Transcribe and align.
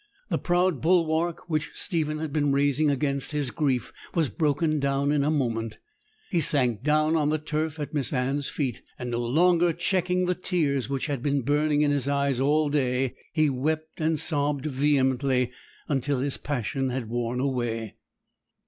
The 0.29 0.39
proud 0.39 0.81
bulwark 0.81 1.47
which 1.47 1.73
Stephen 1.75 2.17
had 2.17 2.33
been 2.33 2.51
raising 2.51 2.89
against 2.89 3.33
his 3.33 3.51
grief 3.51 3.93
was 4.15 4.29
broken 4.31 4.79
down 4.79 5.11
in 5.11 5.23
a 5.23 5.29
moment. 5.29 5.77
He 6.31 6.41
sank 6.41 6.81
down 6.81 7.15
on 7.15 7.29
the 7.29 7.37
turf 7.37 7.79
at 7.79 7.93
Miss 7.93 8.11
Anne's 8.11 8.49
feet; 8.49 8.81
and, 8.97 9.11
no 9.11 9.19
longer 9.21 9.71
checking 9.73 10.25
the 10.25 10.33
tears 10.33 10.89
which 10.89 11.05
had 11.05 11.21
been 11.21 11.43
burning 11.43 11.81
in 11.83 11.91
his 11.91 12.07
eyes 12.07 12.39
all 12.39 12.67
day, 12.69 13.13
he 13.31 13.47
wept 13.47 13.99
and 14.01 14.19
sobbed 14.19 14.65
vehemently, 14.65 15.51
until 15.87 16.17
his 16.17 16.35
passion 16.37 16.89
had 16.89 17.07
worn 17.07 17.39
away. 17.39 17.95